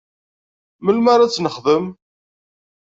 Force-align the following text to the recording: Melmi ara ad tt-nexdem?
Melmi 0.83 1.09
ara 1.13 1.23
ad 1.25 1.31
tt-nexdem? 1.31 1.85